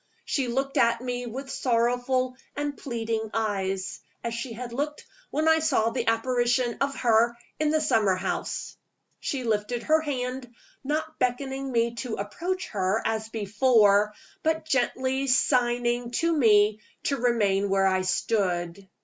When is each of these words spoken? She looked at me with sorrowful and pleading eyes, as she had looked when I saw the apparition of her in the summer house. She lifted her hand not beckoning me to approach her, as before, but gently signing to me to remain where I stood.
She 0.25 0.47
looked 0.47 0.77
at 0.77 1.01
me 1.01 1.27
with 1.27 1.51
sorrowful 1.51 2.35
and 2.55 2.75
pleading 2.75 3.29
eyes, 3.35 3.99
as 4.23 4.33
she 4.33 4.53
had 4.53 4.73
looked 4.73 5.05
when 5.29 5.47
I 5.47 5.59
saw 5.59 5.91
the 5.91 6.07
apparition 6.07 6.75
of 6.81 6.95
her 6.95 7.37
in 7.59 7.69
the 7.69 7.81
summer 7.81 8.15
house. 8.15 8.75
She 9.19 9.43
lifted 9.43 9.83
her 9.83 10.01
hand 10.01 10.51
not 10.83 11.19
beckoning 11.19 11.71
me 11.71 11.93
to 11.97 12.15
approach 12.15 12.65
her, 12.69 13.03
as 13.05 13.29
before, 13.29 14.15
but 14.41 14.65
gently 14.65 15.27
signing 15.27 16.09
to 16.13 16.33
me 16.35 16.79
to 17.03 17.17
remain 17.17 17.69
where 17.69 17.85
I 17.85 18.01
stood. 18.01 18.89